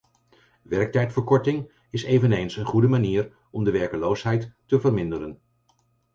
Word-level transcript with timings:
Werktijdverkorting 0.63 1.71
is 1.89 2.03
eveneens 2.03 2.57
een 2.57 2.65
goede 2.65 2.87
manier 2.87 3.33
om 3.51 3.63
de 3.63 3.71
werkloosheid 3.71 4.51
te 4.65 4.79
verminderen. 4.79 5.41